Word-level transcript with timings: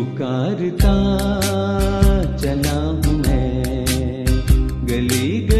पुकारता 0.00 0.92
चला 2.42 2.76
हूँ 2.80 3.16
मैं 3.16 4.24
गली 4.90 5.28
गली 5.48 5.59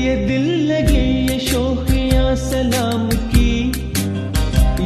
ये 0.00 0.14
दिल 0.26 0.46
लगे 0.68 1.02
ये 1.28 1.38
शोखिया 1.40 2.34
सलाम 2.42 3.08
की। 3.32 3.50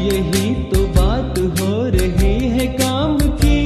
यही 0.04 0.48
तो 0.70 0.86
बात 0.96 1.38
हो 1.58 1.72
रही 1.88 2.48
है 2.48 2.66
काम 2.74 3.18
की। 3.42 3.60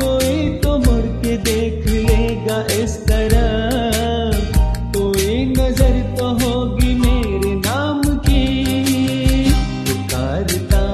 कोई 0.00 0.32
तो 0.58 0.76
मुड़ 0.78 1.06
के 1.22 1.36
देख 1.48 1.86
लेगा 1.88 2.58
इस 2.76 2.96
तरह। 3.02 3.46
कोई 4.96 5.44
नज़र 5.52 6.00
तो 6.18 6.26
होगी 6.42 6.94
मेरे 6.94 7.54
नाम 7.56 8.02
की। 8.26 8.46
पुकारता 9.88 10.84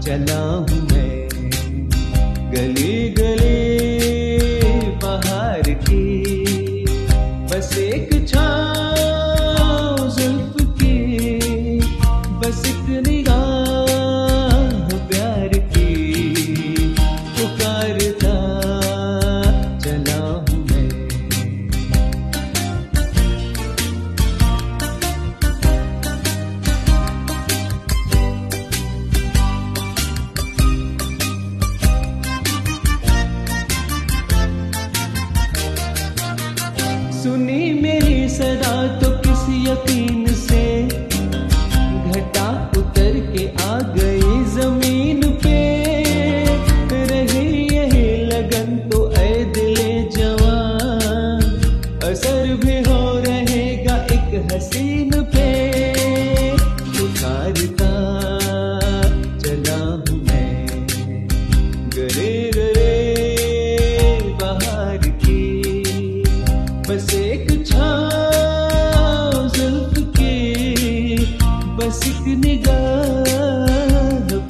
चला 0.00 0.42
हूँ 0.42 0.80
मैं, 0.92 1.16
गली 2.52 2.96
गली 3.12 3.27
सुनी 37.28 37.72
मेरी 37.82 38.28
सदा 38.30 38.74
तो 39.00 39.08
किस 39.24 39.40
यकीन 39.64 40.27
बस 71.78 72.00
एक 72.08 72.26
निगाह 72.44 73.26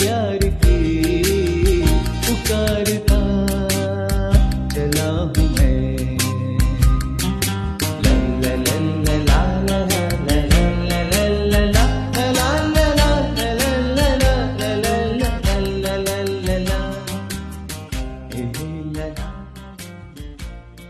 प्यार 0.00 0.38
के 0.64 0.76
पुकारता, 2.26 3.20
चला 4.74 5.08
हूँ 5.10 5.48
मैं 5.56 6.18
ला 8.04 8.14
ला 8.44 8.54
ला 8.66 10.04
ला 10.26 10.38
ला 10.38 11.62
ला 11.74 11.86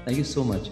Thank 0.05 0.19
you 0.19 0.25
so 0.25 0.43
much. 0.43 0.67